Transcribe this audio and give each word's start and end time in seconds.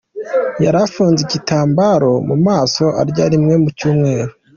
Yari 0.63 0.77
afunze 0.87 1.19
igitambaro 1.23 2.11
mu 2.27 2.35
maso 2.47 2.83
arya 3.01 3.25
rimwe 3.33 3.53
mu 3.63 3.69
cyumweru. 3.77 4.31